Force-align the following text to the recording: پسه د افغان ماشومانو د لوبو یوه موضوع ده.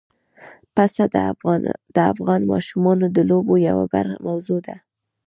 پسه 0.75 1.03
د 1.95 1.97
افغان 2.13 2.41
ماشومانو 2.51 3.05
د 3.15 3.17
لوبو 3.29 3.53
یوه 3.67 3.85
موضوع 4.25 4.59
ده. 4.67 4.75